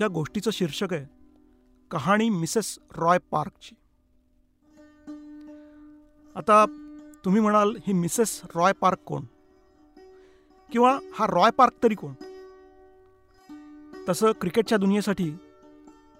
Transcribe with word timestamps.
या 0.00 0.08
गोष्टीचं 0.08 0.50
शीर्षक 0.50 0.94
आहे 0.94 1.06
कहाणी 1.90 2.30
मिसेस 2.30 2.78
रॉय 2.96 3.18
पार्कची. 3.30 3.74
आता 6.36 6.64
तुम्ही 7.24 7.40
म्हणाल 7.40 7.76
ही 7.86 7.92
मिसेस 7.92 8.42
रॉय 8.44 8.72
पार्क 8.72 8.98
कोण? 8.98 9.24
किंवा 10.72 10.98
हा 11.14 11.26
रॉय 11.26 11.50
पार्क 11.50 11.72
तरी 11.82 11.94
कोण? 11.94 12.14
तसं 14.08 14.32
क्रिकेटच्या 14.32 14.78
दुनियेसाठी 14.78 15.30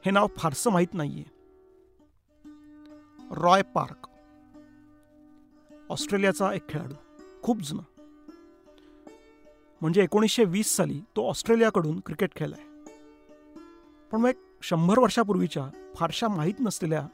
हे 0.05 0.11
नाव 0.11 0.27
फारसं 0.37 0.71
माहीत 0.71 0.95
नाहीये. 0.95 1.25
रॉय 3.31 3.63
पार्क 3.63 4.09
ऑस्ट्रेलियाचा 5.91 6.53
एक 6.53 6.69
खेळाडू 6.69 6.95
खूप 7.43 7.63
जुना. 7.63 8.03
म्हणजे 9.81 10.03
एकोणीसशे 10.03 10.45
वीस 10.45 10.77
साली 10.77 11.01
तो 11.17 11.29
ऑस्ट्रेलियाकडून 11.29 12.01
क्रिकेट 12.01 12.37
खेळलाय. 12.37 12.68
पण 14.13 14.21
मग 14.21 14.29
एक 14.29 14.39
शंभर 14.63 14.99
वर्षापूर्वीच्या 14.99 15.93
फारशा 15.95 16.29
माहीत 16.29 16.55
नसलेल्या 16.61 17.09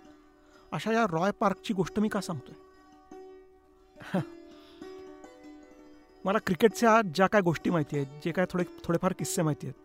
अशा 0.73 0.93
या 0.93 1.05
रॉय 1.11 1.31
पार्कची 1.31 1.75
गोष्ट 1.75 2.01
मी 2.01 2.09
का 2.09 2.21
सांगतोय? 2.21 2.55
मला 6.25 6.39
क्रिकेटच्या 6.39 7.03
ज्या 7.15 7.27
काय 7.27 7.41
गोष्टी 7.41 7.71
माहिती 7.71 7.97
आहेत 7.97 8.21
जे 8.25 8.33
काय 8.33 8.47
थोडे 8.51 8.65
थोडेफार 8.85 9.13
किस्से 9.13 9.43
माहिती 9.43 9.67
आहेत 9.67 9.85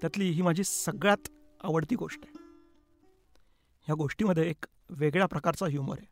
त्यातली 0.00 0.30
ही 0.30 0.42
माझी 0.42 0.64
सगळ्यात 0.64 1.28
आवडती 1.64 1.96
गोष्ट 1.96 2.20
आहे. 2.24 2.38
ह्या 3.86 3.94
गोष्टीमध्ये 3.94 4.50
एक 4.50 4.64
वेगळ्या 4.90 5.26
प्रकारचा 5.26 5.66
ह्युमर 5.66 5.96
आहे. 5.98 6.06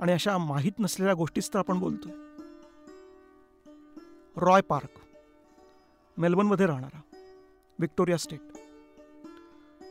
आणि 0.00 0.12
अशा 0.12 0.38
माहीत 0.38 0.72
नसलेल्या 0.78 1.14
गोष्टीच 1.14 1.48
तर 1.54 1.58
आपण 1.58 1.78
बोलतोय. 1.78 2.12
रॉय 4.36 4.60
पार्क 4.60 5.00
मेलबर्नमध्ये 6.18 6.66
राहणारा. 6.66 7.00
Victoria 7.82 8.16
state. 8.16 8.40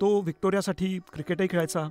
तो 0.02 0.22
विक्टोरियासाठी 0.22 1.00
क्रिकेटही 1.14 1.48
खेळायचा. 1.52 1.88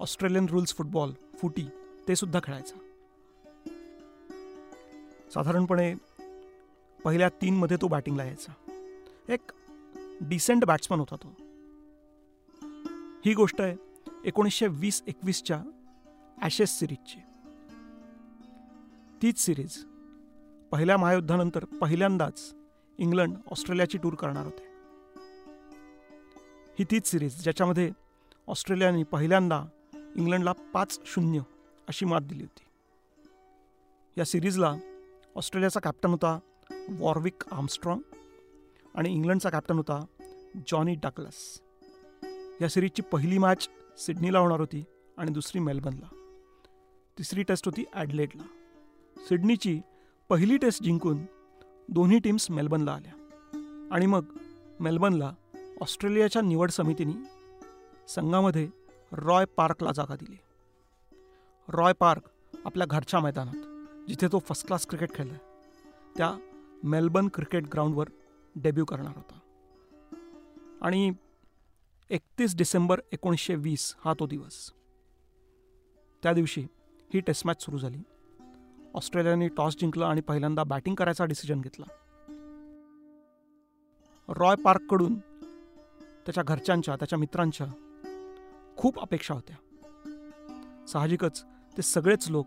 ऑस्ट्रेलियन 0.00 0.46
रुल्स 0.48 0.74
फुटबॉल 0.74 1.12
फुटी 1.34 1.66
ते 2.08 2.16
सुद्धा 2.16 2.40
खेळायचा. 2.44 2.76
साधारणपणे 5.34 5.94
पहिल्या 7.04 7.28
तीनमध्ये 7.28 7.76
तो 7.76 7.88
बॅटिंगला 7.88 8.24
यायचा. 8.24 8.52
एक 9.28 9.52
डिसेंट 10.20 10.64
बॅट्समन 10.64 10.98
होता 10.98 11.16
तो. 11.16 11.34
ही 13.24 13.34
गोष्ट 13.34 13.60
आहे 13.60 13.76
एकोणीसशे 14.24 14.66
वीस 14.68 15.02
एकवीसच्या 15.06 15.62
ॲशेस 16.42 16.78
सिरीजची 16.78 17.18
तीच 19.22 19.38
सिरीज 19.38 19.84
पहिल्या 20.72 20.96
महायुद्धानंतर 20.96 21.64
पहिल्यांदाच 21.64 22.54
इंग्लंड 22.98 23.36
ऑस्ट्रेलियाची 23.50 23.98
टूर 23.98 24.14
करणार 24.14 24.44
होते. 24.44 24.66
ही 26.78 26.84
तीच 26.84 27.06
सिरीज 27.06 27.42
ज्याच्यामध्ये 27.42 27.90
ऑस्ट्रेलियाने 28.46 29.02
पहिल्यांदा 29.02 29.64
इंग्लंडला 30.16 30.52
पाच 30.52 30.98
शून्य 31.06 31.40
अशी 31.88 32.06
मात 32.06 32.20
दिली 32.20 32.42
होती. 32.42 32.64
या 34.18 34.24
सिरीजला 34.24 34.74
ऑस्ट्रेलियाचा 35.36 35.80
कॅप्टन 35.80 36.10
होता 36.10 36.38
वॉर्विक 36.98 37.42
आर्मस्ट्रॉंग 37.52 38.00
आणि 38.94 39.12
इंग्लंडचा 39.12 39.50
कॅप्टन 39.50 39.76
होता 39.76 40.04
जॉनी 40.66 40.94
डकलस 40.94 41.60
या 42.60 42.68
सिरीजची 42.68 43.02
पहिली 43.02 43.38
मॅच 43.38 43.68
सिडनीला 43.98 44.38
होणार 44.38 44.60
होती 44.60 44.84
आणि 45.16 45.30
दुसरी 45.30 45.60
मेलबर्नला. 45.60 46.08
तिसरी 47.18 47.42
टेस्ट 47.42 47.66
होती 47.66 47.84
ॲडलेडला 47.94 48.42
सिडनीची 49.16 49.80
पहिली 50.28 50.56
टेस्ट 50.56 50.82
जिंकून 50.82 51.24
दोन्ही 51.88 52.18
टीम्स 52.18 52.50
मेलबर्नला 52.50 52.92
आल्या. 52.92 53.12
आणि 53.92 54.06
मग 54.06 54.24
मेलबर्नला 54.80 55.32
ऑस्ट्रेलियाच्या 55.80 56.42
निवड 56.42 56.70
समितीने 56.70 57.12
संघामध्ये 58.08 58.68
रॉय 59.12 59.44
पार्कला 59.44 59.92
जागा 59.92 60.16
दिली. 60.16 60.36
रॉय 61.68 61.92
पार्क 61.92 62.22
आपल्या 62.64 62.86
घरच्या 62.86 63.20
मैदानात 63.20 63.86
जिथे 64.08 64.28
तो 64.32 64.38
फर्स्ट 64.38 64.66
क्लास 64.66 64.86
क्रिकेट 64.86 65.14
खेळलाय 65.14 65.38
त्या 66.16 66.36
मेलबर्न 66.84 67.28
क्रिकेट 67.28 67.64
ग्राउंडवर 67.64 68.08
डेब्यू 68.56 68.84
करणार 68.84 69.12
होता. 69.16 69.38
आणि 70.80 71.12
एकतीस 72.10 72.56
डिसेंबर 72.56 73.00
एकोणीसशे 73.12 73.54
वीस 73.54 73.94
हा 74.04 74.14
तो 74.18 74.26
दिवस. 74.26 74.72
त्या 76.22 76.32
दिवशी 76.32 76.66
ही 77.14 77.20
टेस्ट 77.20 77.46
मॅच 77.46 77.62
सुरू 77.62 77.78
झाली. 77.78 77.98
ऑस्ट्रेलियाने 78.94 79.48
टॉस 79.48 79.76
जिंकला 79.80 80.06
आणि 80.06 80.20
पहिल्यांदा 80.20 80.64
बॅटिंग 80.64 80.94
करायचा 80.94 81.24
डिसिजन 81.24 81.60
घेतला. 81.60 81.86
रॉय 84.28 84.54
पार्ककडून 84.54 85.18
त्याच्या 86.26 86.42
घरच्यांच्या 86.42 86.96
त्याच्या 86.96 87.18
मित्रांच्या 87.18 87.66
खूप 88.76 89.00
अपेक्षा 89.00 89.34
होत्या. 89.34 89.56
साहजिकच 90.86 91.44
ते 91.44 91.82
सगळेच 91.82 92.30
लोक 92.30 92.46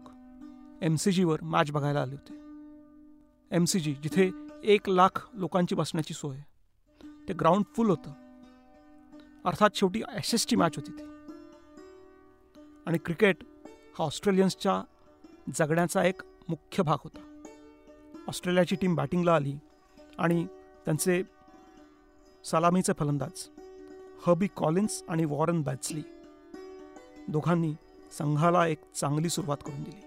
एम 0.81 0.95
सी 0.95 1.11
जीवर 1.11 1.41
मॅच 1.41 1.71
बघायला 1.71 2.01
आले 2.01 2.15
होते. 2.15 2.33
एम 3.55 3.65
सी 3.65 3.79
जी 3.79 3.93
जिथे 3.93 4.31
एक 4.63 4.89
लाख 4.89 5.29
लोकांची 5.33 5.75
बसण्याची 5.75 6.13
सोय 6.13 6.37
ते 7.27 7.33
ग्राउंड 7.33 7.63
फुल 7.75 7.89
होतं. 7.89 8.11
अर्थात 9.45 9.69
शेवटी 9.73 9.99
एस 9.99 10.33
एसची 10.33 10.55
मॅच 10.55 10.75
होती 10.75 10.91
ती. 10.91 11.03
आणि 12.85 12.97
क्रिकेट 12.97 13.37
हा 13.99 14.03
ऑस्ट्रेलियन्सच्या 14.03 14.83
जगण्याचा 15.55 16.03
एक 16.03 16.21
मुख्य 16.51 16.83
भाग 16.83 16.97
होता. 17.03 17.41
ऑस्ट्रेलियाची 18.27 18.75
टीम 18.75 18.95
बॅटिंगला 18.95 19.35
आली 19.35 19.55
आणि 20.17 20.45
त्यांचे 20.85 21.23
सलामीचे 22.43 22.93
फलंदाज 22.99 23.49
हबी 24.27 24.47
कॉलिन्स 24.47 25.03
आणि 25.09 25.25
वॉरन 25.25 25.61
बॅट्सली 25.61 26.01
दोघांनी 27.27 27.73
संघाला 28.11 28.67
एक 28.67 28.77
चांगली 28.95 29.29
सुरुवात 29.29 29.57
करून 29.65 29.83
दिली. 29.83 30.01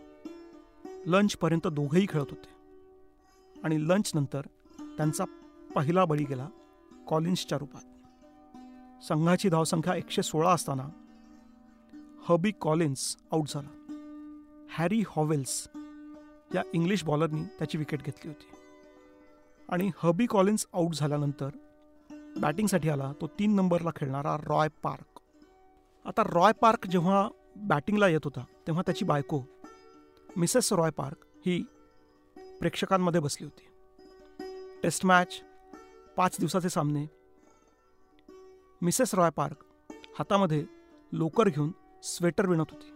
लंचपर्यंत 1.07 1.67
दोघेही 1.67 2.07
खेळत 2.09 2.27
होते. 2.31 2.55
आणि 3.65 3.89
लंच 3.89 4.11
नंतर 4.15 4.41
त्यांचा 4.81 5.25
पहिला 5.75 6.05
बळी 6.05 6.25
गेला 6.25 6.49
कॉलिन्सच्या 7.07 7.59
रूपात. 7.59 7.83
संघाची 9.05 9.49
धावसंख्या 9.49 9.95
एकशे 9.95 10.23
सोळा 10.23 10.53
असताना 10.53 10.89
हबी 12.29 12.53
कॉलिन्स 12.61 13.17
आऊट 13.33 13.49
झाला. 13.49 13.69
हॅरी 14.71 15.03
हॉवेल्स 15.09 15.69
या 16.55 16.63
इंग्लिश 16.75 17.05
बॉलरनी 17.05 17.45
त्याची 17.45 17.79
विकेट 17.79 18.03
घेतली 18.03 18.29
होती. 18.29 18.47
आणि 19.69 19.91
हबी 19.99 20.27
कॉलिन्स 20.27 20.67
आऊट 20.73 20.95
झाल्यानंतर 20.95 21.49
बॅटिंगसाठी 22.41 22.89
आला 22.89 23.13
तो 23.21 23.27
तीन 23.27 23.55
नंबरला 23.55 23.91
खेळणारा 23.97 24.37
रॉय 24.37 24.69
पार्क. 24.83 25.21
आता 26.05 26.23
रॉय 26.23 26.53
पार्क 26.53 26.87
जेव्हा 26.87 27.29
बॅटिंगला 27.57 28.09
येत 28.09 28.21
होता 28.25 28.45
तेव्हा 28.67 28.83
त्याची 28.87 29.05
बायको 29.05 29.43
मिसेस 30.37 30.73
रॉय 30.73 30.91
पार्क 30.91 31.17
ही 31.47 31.65
प्रेक्षकांमध्ये 32.61 33.21
बसली 33.21 33.47
होती. 33.47 33.67
टेस्ट 34.83 35.07
मॅच 35.07 35.43
पाच 36.17 36.37
दिवसाचे 36.39 36.69
सामने. 36.69 37.07
मिसेस 38.83 39.15
रॉय 39.15 39.31
पार्क 39.31 39.65
हातामध्ये 40.19 40.65
लोकर 41.13 41.49
घेऊन 41.49 41.73
स्वेटर 42.03 42.47
विणत 42.47 42.65
होती. 42.71 42.91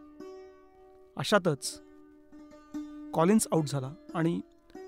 अशातच 1.16 1.82
कॉलिन्स 3.14 3.48
आऊट 3.52 3.64
झाला 3.64 3.92
आणि 4.14 4.40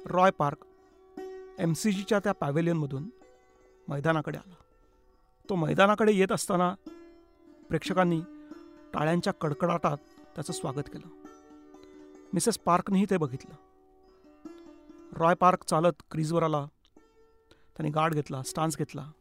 रॉय 0.06 0.30
पार्क 0.30 0.58
एम 1.58 1.72
सी 1.72 1.92
जीच्या 1.92 2.18
त्या 2.18 2.32
पॅव्हेलियनमधून 2.32 3.10
मैदानाकडे 3.88 4.38
आला. 4.38 4.54
तो 5.48 5.54
मैदानाकडे 5.54 6.12
येत 6.12 6.32
असताना 6.32 6.74
प्रेक्षकांनी 7.68 8.20
टाळ्यांच्या 8.94 9.32
कडकडाटात 9.32 9.96
त्याचं 10.34 10.52
स्वागत 10.52 10.90
केलं. 10.92 11.08
मिसेस 12.32 12.58
पार्कनेही 12.58 13.06
ते 13.10 13.16
बघितलं. 13.16 13.54
रॉय 15.12 15.34
पार्क 15.34 15.64
चालत 15.64 16.02
क्रीजवर 16.10 16.42
आला. 16.42 16.66
त्याने 17.76 17.90
गार्ड 17.90 18.14
घेतला 18.14 18.42
स्टान्स 18.42 18.78
घेतला. 18.78 19.12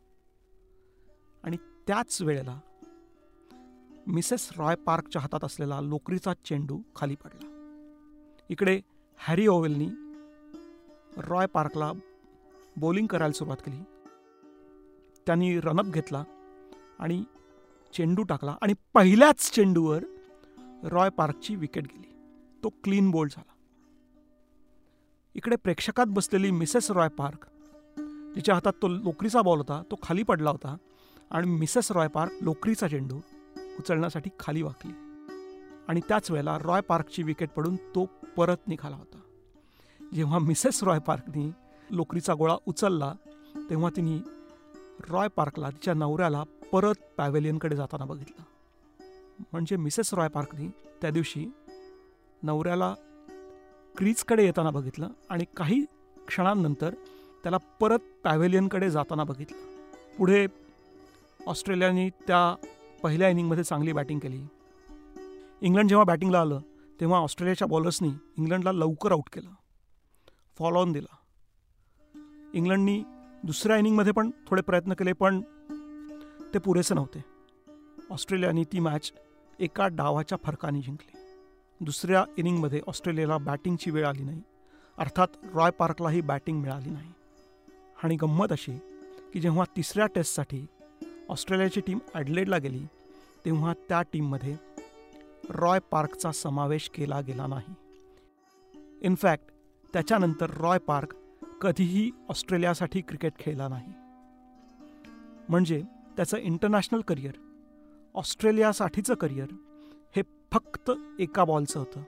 आणि 1.44 1.58
त्याच 1.88 2.22
वेळेला 2.22 2.60
मिसेस 4.08 4.50
रॉय 4.58 4.76
पार्कच्या 4.76 5.22
हातात 5.22 5.44
असलेला 5.44 5.82
लोकरीचा 5.82 6.34
चेंडू 6.34 6.82
खाली 6.96 7.16
पडला. 7.16 7.56
इकडे 8.50 8.82
हॅरी 9.22 9.48
ओवेलनी 9.48 9.88
रॉय 11.18 11.46
पार्कला 11.46 11.92
बॉलिंग 12.78 13.08
करायला 13.08 13.32
सुरुवात 13.32 13.58
केली. 13.58 13.78
त्यांनी 15.26 15.60
रनअप 15.60 15.86
घेतला 15.86 16.24
आणि 17.00 17.24
चेंडू 17.94 18.24
टाकला 18.24 18.56
आणि 18.62 18.74
पहिल्याच 18.94 19.52
चेंडूवर 19.52 20.04
रॉय 20.84 21.10
पार्कची 21.10 21.56
विकेट 21.56 21.84
गेली. 21.84 22.12
तो 22.64 22.70
क्लीन 22.70 23.12
बोल्ड 23.12 23.32
झाला. 23.32 23.54
इकडे 25.36 25.56
प्रेक्षकात 25.56 26.06
बसलेली 26.10 26.52
मिसेस 26.52 26.92
रॉय 26.92 27.08
पार्क 27.08 27.46
जिच्या 28.36 28.56
हातात 28.56 28.74
तो 28.82 28.88
लोकरीचा 28.88 29.42
बॉल 29.42 29.58
होता 29.58 29.84
तो 29.92 29.96
खाली 30.04 30.24
पडला 30.24 30.50
होता 30.50 30.78
आणि 31.32 31.48
मिसेस 31.48 31.92
रॉय 31.92 32.08
पार्क 32.08 32.32
लोकरीचा 32.42 32.88
चेंडू 32.88 33.20
उचलण्यासाठी 33.80 34.30
खाली 34.40 34.62
वाकली. 34.62 34.92
आणि 35.88 36.02
त्याच 36.08 36.32
वेळेला 36.32 36.58
रॉय 36.58 36.82
पार्कची 36.82 37.24
विकेट 37.24 37.50
पडून 37.50 37.76
तो 37.76 38.19
परत 38.40 38.68
निघाला 38.68 38.96
होता. 38.96 39.20
जेव्हा 40.16 40.40
मिसेस 40.40 40.84
रॉय 40.84 41.00
पार्कनी 41.00 41.52
लोकरीचा 41.90 42.34
गोळा 42.34 42.56
उचलला 42.68 43.14
तेव्हा 43.70 43.90
तिने 43.96 44.18
रॉय 45.10 45.28
पार्कला 45.28 45.70
तिच्या 45.70 45.94
नवऱ्याला 45.94 46.44
परत 46.72 46.94
पॅवेलियनकडे 47.18 47.76
जाताना 47.76 48.06
बघितलं. 48.06 48.42
म्हणजे 49.52 49.76
मिसेस 49.76 50.14
रॉय 50.14 50.28
पार्कनी 50.28 50.68
त्या 51.02 51.10
दिवशी 51.10 51.52
नवऱ्याला 52.44 52.96
क्रीजकडे 53.98 54.46
येताना 54.46 54.70
बघितलं 54.70 55.10
आणि 55.30 55.46
काही 55.58 55.86
क्षणांनंतर 56.28 56.94
त्याला 57.44 57.58
परत 57.58 58.00
पॅव्हेलियनकडे 58.24 58.92
जाताना 58.92 59.24
बघितलं. 59.24 59.58
पुढे 60.18 60.48
ऑस्ट्रेलियाने 61.48 62.10
त्या 62.10 62.56
पहिल्या 63.04 63.30
इनिंगमध्ये 63.30 63.64
चांगली 63.64 63.92
बॅटिंग 63.92 64.20
केली. 64.20 64.42
इंग्लंड 65.62 65.90
जेव्हा 65.90 66.04
बॅटिंगला 66.04 66.42
आलं 66.42 66.62
तेव्हा 67.00 67.20
ऑस्ट्रेलियाच्या 67.20 67.68
बॉलर्सनी 67.68 68.10
इंग्लंडला 68.38 68.72
लवकर 68.72 69.12
आऊट 69.12 69.30
केलं. 69.34 69.50
फॉल 70.58 70.76
ऑन 70.76 70.92
दिला. 70.92 71.16
इंग्लंडनी 72.54 73.04
दुसऱ्या 73.44 73.78
इनिंगमध्ये 73.78 74.12
पण 74.12 74.32
थोडे 74.48 74.62
प्रयत्न 74.62 74.94
केले 74.94 75.14
पण 75.14 75.42
ते 76.54 76.60
पुरेसे 76.60 76.96
नव्हते. 76.96 77.24
ऑस्ट्रेलियाने 78.10 78.64
ती 78.64 78.80
मॅच 78.80 79.14
एका 79.60 79.88
डावाच्या 79.88 80.38
फरकाने 80.44 80.82
जिंकली. 80.82 81.20
दुसऱ्या 81.82 82.26
इनिंगमध्ये 82.38 82.82
ऑस्ट्रेलियाला 82.88 83.38
बॅटिंगची 83.38 83.92
वेळ 83.92 84.06
आली 84.06 84.24
नाही. 84.24 84.42
अर्थात 84.98 85.28
रॉय 85.54 85.72
पार्कलाही 85.72 86.22
बॅटिंग 86.22 86.62
मिळाली 86.62 86.90
नाही. 86.90 87.14
आणि 88.04 88.16
गंमत 88.16 88.52
अशी 88.52 88.78
की 89.34 89.40
जेव्हा 89.40 89.66
तिसऱ्या 89.78 90.06
टेस्टसाठी 90.06 90.66
ऑस्ट्रेलियाची 91.30 91.82
टीम 91.82 92.00
ॲडलेडला 92.14 92.58
गेली 92.58 92.86
तेव्हा 93.46 93.74
त्या 93.90 94.02
टीममध्ये 94.02 94.56
रॉय 95.50 95.80
पार्कचा 95.92 96.32
समावेश 96.32 96.90
केला 96.90 97.22
गेला 97.22 97.48
नाही. 97.48 97.74
इनफॅक्ट 99.02 99.44
त्याच्यानंतर 99.94 100.50
रॉय 100.50 100.78
पार्क 100.78 101.16
कधीही 101.62 102.12
ऑस्ट्रेलियासाठी 102.30 103.02
क्रिकेट 103.02 103.34
खेळला 103.40 103.68
नाही. 103.68 103.94
म्हणजे 105.50 105.84
त्याचं 106.18 106.38
इंटरनॅशनल 106.38 107.02
करिअर 107.02 107.32
ऑस्ट्रेलियासाठीचं 108.14 109.14
करिअर 109.14 109.48
हे 110.16 110.22
फक्त 110.54 110.92
एका 111.20 111.46
बॉलचं 111.46 111.80
होतं 111.80 112.02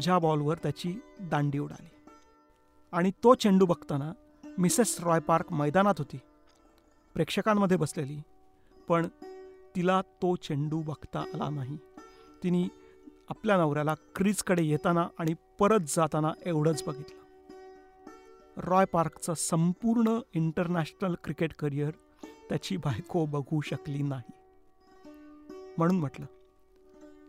ज्या 0.00 0.18
बॉलवर 0.18 0.58
त्याची 0.58 1.00
दांडी 1.20 1.58
उडाली. 1.58 1.88
आणि 2.92 3.10
तो 3.10 3.34
चेंडू 3.34 3.66
बघताना 3.66 4.12
मिसेस 4.58 5.00
रॉय 5.00 5.20
पार्क 5.20 5.52
मैदानात 5.52 5.94
होती 5.98 6.16
प्रेक्षकांमध्ये 7.14 7.76
बसलेली 7.76 8.18
पण 8.88 9.06
तिला 9.76 10.00
तो 10.00 10.36
चेंडू 10.36 10.82
बघता 10.82 11.20
आला 11.20 11.50
नाही. 11.50 11.78
तिने 12.44 12.68
आपल्या 13.28 13.56
नवऱ्याला 13.56 13.94
क्रीजकडे 13.94 14.62
येताना 14.62 15.08
आणि 15.18 15.34
परत 15.58 15.80
जाताना 15.88 16.32
एवढंच 16.46 16.84
बघितलं. 16.86 17.24
रॉय 18.56 18.84
पार्कचं 18.84 19.34
संपूर्ण 19.34 20.18
इंटरनॅशनल 20.34 21.14
क्रिकेट 21.24 21.54
करिअर 21.54 21.90
त्याची 22.48 22.76
बायको 22.76 23.26
बघू 23.26 23.60
शकली 23.60 24.02
नाही. 24.02 24.32
म्हणून 25.78 25.96
म्हटलं 25.96 26.26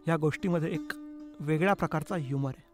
या 0.08 0.18
गोष्टीमध्ये 0.18 0.74
एक 0.74 0.92
वेगळ्या 1.40 1.74
प्रकारचा 1.74 2.16
ह्युमर 2.16 2.52
आहे. 2.58 2.66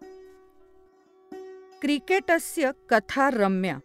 क्रिकेटस्य 1.82 2.72
कथा 2.90 3.30
रम्या 3.30 3.78